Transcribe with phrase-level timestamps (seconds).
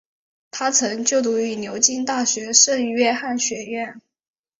[0.49, 4.01] 他曾就读于牛津大学圣约翰学院。